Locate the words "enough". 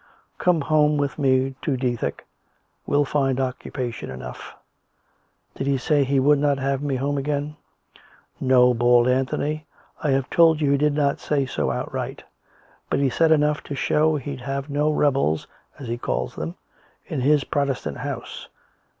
4.09-4.49, 13.31-13.61